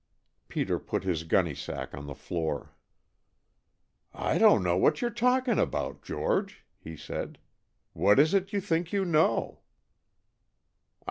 [0.47, 2.73] Peter put his gunny sack on the floor.
[4.15, 7.37] "I don't know what you 're talking about, George," he said.
[7.93, 9.59] "What is it you think you know?"